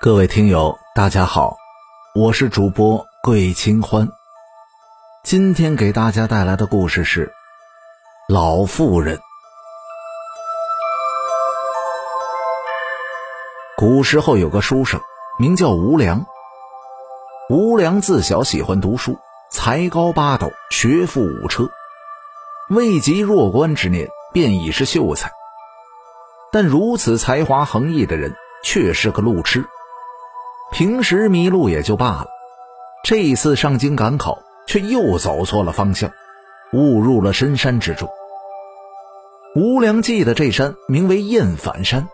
[0.00, 1.56] 各位听友，大家好，
[2.14, 4.06] 我是主播桂清欢。
[5.22, 7.26] 今天给大家带来的故事是
[8.28, 9.16] 《老妇人》。
[13.78, 15.00] 古时候有个书生，
[15.38, 16.26] 名叫吴良。
[17.48, 19.18] 吴良自小喜欢读书，
[19.50, 21.70] 才高八斗，学富五车，
[22.68, 25.32] 未及弱冠之年，便已是秀才。
[26.54, 29.64] 但如此才华横溢的人，却是个路痴。
[30.70, 32.28] 平时迷路也就罢了，
[33.02, 36.12] 这一次上京赶考，却又走错了方向，
[36.72, 38.08] 误入了深山之中。
[39.56, 42.06] 吴良记得这山名为燕返山，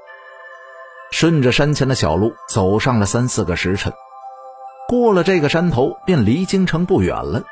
[1.10, 3.93] 顺着山前的小路走上了三四个时辰，
[4.88, 7.43] 过了这个山头，便离京城不远了，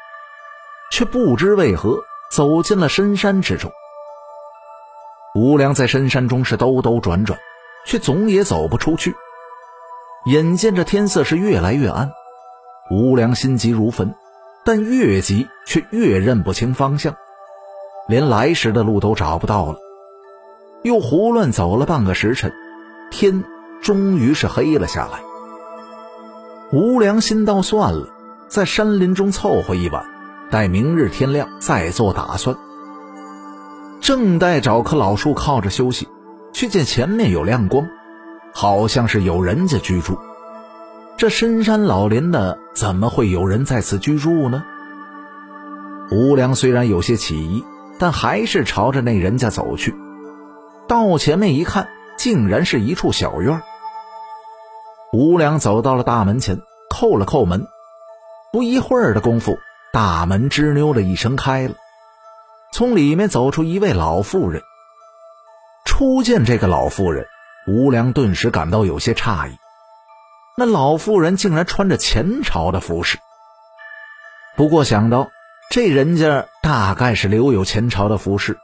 [0.91, 1.99] 却不知为何
[2.31, 3.71] 走进了深山之中。
[5.35, 7.39] 吴良在深山中是兜兜转转，
[7.87, 9.15] 却总也走不出去。
[10.27, 12.11] 眼见着天色是越来越暗，
[12.91, 14.15] 吴良心急如焚，
[14.65, 17.15] 但越急却越认不清方向，
[18.09, 19.79] 连来时的路都找不到了。
[20.83, 22.53] 又胡乱走了半个时辰，
[23.11, 23.45] 天
[23.83, 25.21] 终于是黑了下来。
[26.73, 28.09] 吴良心道：算了，
[28.49, 30.05] 在山林中凑合一晚，
[30.51, 32.57] 待明日天亮再做打算。
[34.09, 36.09] 正待找棵老树靠着休息，
[36.55, 37.87] 却见前面有亮光。
[38.55, 40.19] 好像是有人家居住，
[41.19, 44.65] 这深山老林的，怎么会有人在此居住呢？
[46.11, 47.63] 吴良虽然有些起疑，
[47.99, 49.95] 但还是朝着那人家走去。
[50.89, 51.87] 到前面一看，
[52.17, 53.61] 竟然是一处小院。
[55.13, 57.67] 吴良走到了大门前，叩了叩门。
[58.55, 59.59] 不一会儿的功夫，
[59.93, 61.75] 大门吱扭的一声开了，
[62.73, 64.63] 从里面走出一位老妇人。
[65.85, 67.27] 初见这个老妇人。
[67.71, 69.59] 吴良顿时感到有些诧异，
[70.57, 73.19] 那老妇人竟然穿着前朝的服饰。
[74.57, 75.29] 不过想到
[75.71, 78.57] 这人家大概是留有前朝的服饰，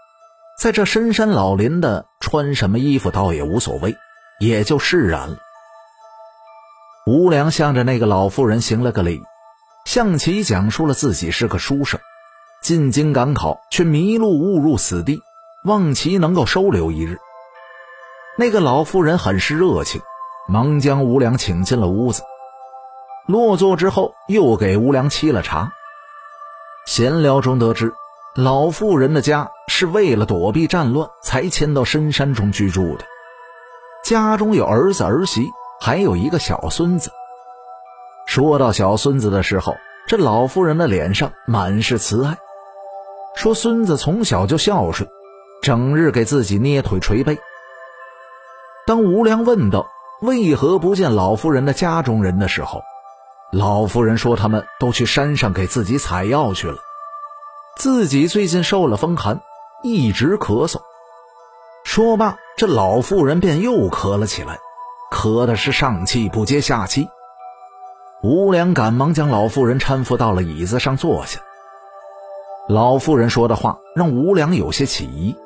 [0.58, 3.94] 在这深山老林的穿什么衣服倒也无所谓，
[4.40, 5.36] 也就释然了。
[7.06, 9.22] 吴良向着那个老妇人行了个礼，
[9.84, 12.00] 向其讲述了自己是个书生，
[12.64, 15.20] 进京赶考却迷路误入死地，
[15.66, 17.18] 望其能够收留一日。
[18.38, 20.00] 那个老妇人很是热情，
[20.48, 22.22] 忙将吴良请进了屋子。
[23.26, 25.74] 落座之后，又给吴良沏了茶。
[26.86, 27.92] 闲聊中得知，
[28.34, 33.04] 老妇人的家是为了躲避战乱才迁到深山中居住的，
[34.02, 35.50] 家中有儿子儿媳，
[35.82, 37.10] 还有一个小孙子。
[38.26, 39.76] 说到小孙子的时候，
[40.06, 42.38] 这老妇人的脸上满是慈爱，
[43.34, 45.08] 说孙子从小就孝顺，
[45.62, 47.38] 整日给自己捏腿捶背。
[48.86, 49.86] 当吴良问道
[50.22, 52.82] ：“为何不见老夫人的家中人的时候，
[53.52, 56.78] 老夫人说他们都去山上给自己采药去了，
[57.76, 59.40] 自己最近受了风寒，
[59.82, 60.80] 一直咳嗽。”
[61.84, 64.58] 说罢，这老妇人便又咳了起来，
[65.12, 67.08] 咳的是上气不接下气。
[68.22, 71.40] 吴良赶忙将老妇人搀扶到了椅子上坐下。
[72.68, 75.36] 老妇人说的话让吴良有些起疑：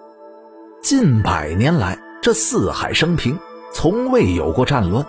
[0.81, 1.99] 近百年来。
[2.21, 3.39] 这四海升平，
[3.73, 5.07] 从未有过战乱。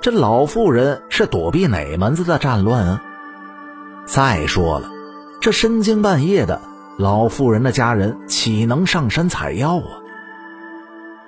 [0.00, 3.02] 这老妇人是躲避哪门子的战乱啊？
[4.06, 4.90] 再说了，
[5.40, 6.60] 这深更半夜的，
[6.98, 9.98] 老妇人的家人岂能上山采药啊？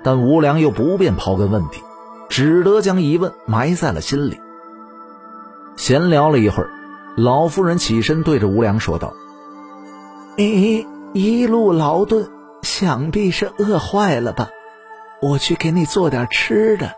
[0.05, 1.83] 但吴良又不便刨根问底，
[2.29, 4.41] 只得将疑问埋在了心里。
[5.77, 6.71] 闲聊了一会儿，
[7.17, 9.13] 老妇人起身对着吴良说道
[10.37, 12.31] ：“你一路劳顿，
[12.63, 14.51] 想必是饿坏了吧？”
[15.21, 16.95] 我去给你做点吃的。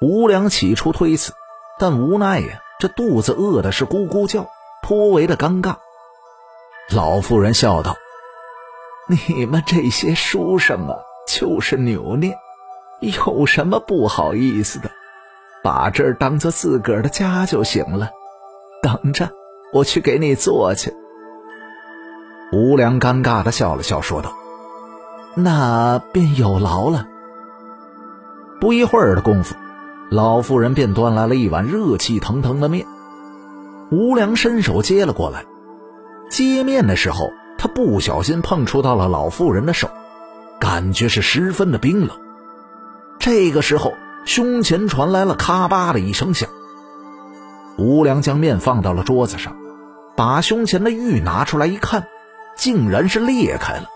[0.00, 1.32] 吴良起初推辞，
[1.80, 4.46] 但无奈呀，这肚子饿的是咕咕叫，
[4.82, 5.76] 颇为的尴尬。
[6.94, 7.96] 老妇人笑道
[9.08, 12.38] ：“你们这些书生啊，就是扭捏，
[13.00, 14.90] 有什么不好意思的？
[15.64, 18.10] 把这儿当做自个儿的家就行了。
[18.80, 19.30] 等着，
[19.72, 20.94] 我去给你做去。”
[22.52, 24.32] 吴良尴尬的笑了笑，说道。
[25.36, 27.06] 那便有劳了。
[28.60, 29.54] 不一会儿的功夫，
[30.10, 32.86] 老妇人便端来了一碗热气腾腾的面。
[33.90, 35.44] 吴良伸手接了过来，
[36.28, 39.88] 接面的时候，他不小心碰触到了老妇人的手，
[40.58, 42.18] 感觉是十分的冰冷。
[43.18, 43.94] 这个时候，
[44.24, 46.48] 胸前传来了咔吧的一声响。
[47.78, 49.56] 吴良将面放到了桌子上，
[50.16, 52.08] 把胸前的玉拿出来一看，
[52.60, 53.88] 竟然是裂开了。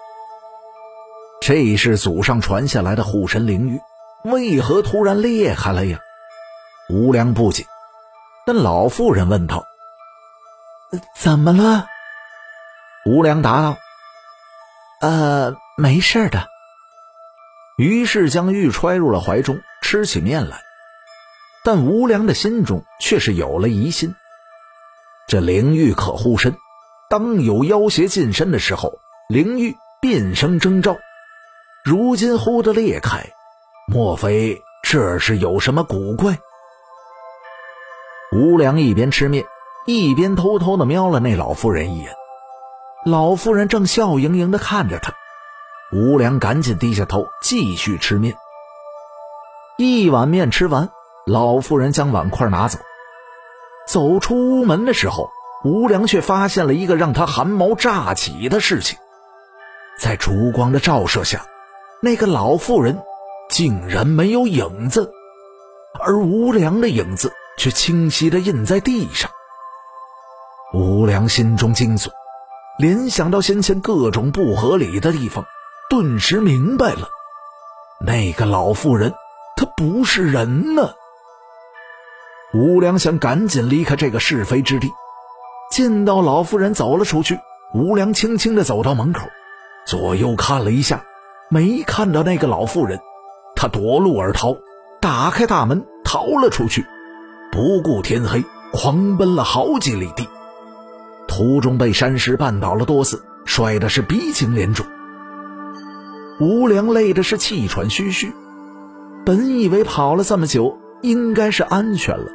[1.42, 3.78] 这是祖上传下来的护身灵玉，
[4.24, 6.00] 为何突然裂开了呀？
[6.88, 7.66] 吴良不解，
[8.46, 9.66] 但老妇人问道
[11.14, 11.86] ：“怎么了？”
[13.04, 13.76] 吴良答道
[15.02, 16.46] ：“呃，没事的。”
[17.76, 20.62] 于是将玉揣入了怀中，吃起面来。
[21.64, 24.14] 但吴良的心中却是有了疑心：
[25.26, 26.56] 这灵玉可护身，
[27.14, 30.96] 当有妖邪近身的时候，灵玉便生征兆。
[31.84, 33.24] 如今忽的裂开，
[33.86, 36.36] 莫非这是有什么古怪？
[38.32, 39.44] 吴良一边吃面，
[39.86, 42.12] 一边偷偷的瞄了那老妇人一眼。
[43.06, 45.14] 老妇人正笑盈盈的看着他，
[45.92, 48.36] 吴良赶紧低下头继续吃面。
[49.76, 50.90] 一碗面吃完，
[51.26, 52.80] 老妇人将碗筷拿走，
[53.86, 55.30] 走出屋门的时候，
[55.64, 58.98] 吴良却发现了一个让他汗毛炸起的事情：
[59.98, 61.44] 在烛光的照射下。
[62.02, 63.02] 那个老妇人
[63.48, 65.10] 竟然没有影子，
[65.98, 69.30] 而吴良的影子却清晰的印在地上。
[70.74, 72.08] 吴良心中惊悚，
[72.78, 75.46] 联想到先前各种不合理的地方，
[75.88, 77.08] 顿时明白了：
[78.04, 79.14] 那个老妇人，
[79.56, 80.92] 她不是人呢。
[82.52, 84.92] 吴良想赶紧离开这个是非之地，
[85.70, 87.38] 见到老妇人走了出去，
[87.74, 89.26] 吴良轻轻的走到门口，
[89.86, 91.04] 左右看了一下。
[91.50, 92.98] 没看到那个老妇人，
[93.54, 94.56] 他夺路而逃，
[95.00, 96.84] 打开大门逃了出去，
[97.52, 100.26] 不顾天黑，狂奔了好几里地，
[101.28, 104.86] 途中被山石绊倒了多次，摔的是鼻青脸肿。
[106.40, 108.32] 吴良累的是气喘吁吁，
[109.24, 112.26] 本以为跑了这么久应该是安全了，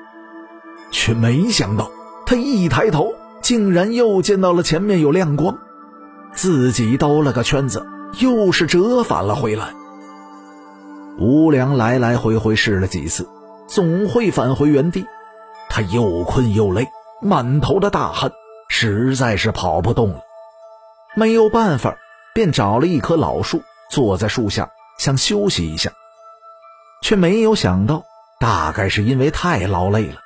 [0.91, 1.91] 却没想到
[2.25, 3.11] 他一抬头，
[3.49, 5.57] 竟然又见到了前面有亮光，
[6.33, 7.83] 自己兜了个圈子。
[8.19, 9.73] 又是折返了回来。
[11.17, 13.27] 吴良来来回回试了几次，
[13.67, 15.03] 总会返回原地。
[15.67, 16.87] 他又困又累，
[17.23, 18.31] 满头的大汗，
[18.67, 20.19] 实在是跑不动了。
[21.15, 21.97] 没有办法，
[22.35, 24.69] 便找了一棵老树，坐在树下
[24.99, 25.91] 想休息一下，
[27.01, 28.03] 却没有想到，
[28.39, 30.17] 大概是因为太劳累了，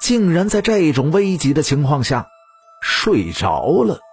[0.00, 2.28] 竟然在这种危急的情况下
[2.88, 4.05] 睡着了。